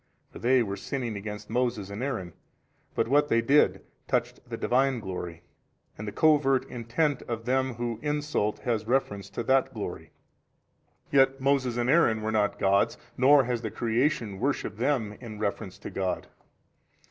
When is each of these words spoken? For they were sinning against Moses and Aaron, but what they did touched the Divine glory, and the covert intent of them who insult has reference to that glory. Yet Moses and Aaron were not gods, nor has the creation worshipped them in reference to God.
For 0.31 0.39
they 0.39 0.63
were 0.63 0.77
sinning 0.77 1.15
against 1.15 1.47
Moses 1.47 1.91
and 1.91 2.01
Aaron, 2.01 2.33
but 2.95 3.07
what 3.07 3.27
they 3.27 3.39
did 3.39 3.83
touched 4.07 4.39
the 4.49 4.57
Divine 4.57 4.99
glory, 4.99 5.43
and 5.95 6.07
the 6.07 6.11
covert 6.11 6.67
intent 6.71 7.21
of 7.27 7.45
them 7.45 7.75
who 7.75 7.99
insult 8.01 8.57
has 8.61 8.87
reference 8.87 9.29
to 9.29 9.43
that 9.43 9.75
glory. 9.75 10.09
Yet 11.11 11.39
Moses 11.39 11.77
and 11.77 11.87
Aaron 11.87 12.23
were 12.23 12.31
not 12.31 12.57
gods, 12.57 12.97
nor 13.15 13.43
has 13.43 13.61
the 13.61 13.69
creation 13.69 14.39
worshipped 14.39 14.77
them 14.77 15.15
in 15.21 15.37
reference 15.37 15.77
to 15.77 15.91
God. 15.91 16.25